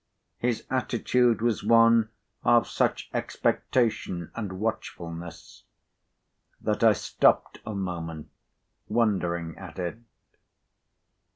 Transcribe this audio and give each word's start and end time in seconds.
His 0.39 0.65
attitude 0.71 1.43
was 1.43 1.63
one 1.63 2.09
of 2.43 2.67
such 2.67 3.07
expectation 3.13 4.31
and 4.33 4.53
watchfulness, 4.53 5.61
that 6.59 6.83
I 6.83 6.93
stopped 6.93 7.59
a 7.67 7.75
moment, 7.75 8.27
wondering 8.87 9.55
at 9.59 9.77
it. 9.77 9.99